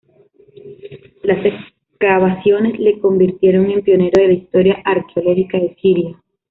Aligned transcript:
Las 1.21 1.45
excavaciones 1.45 2.79
le 2.79 2.97
convirtieron 2.97 3.69
en 3.69 3.83
pionero 3.83 4.19
de 4.19 4.29
la 4.29 4.33
historia 4.33 4.81
arqueológica 4.83 5.59
de 5.59 5.75
Siria. 5.79 6.19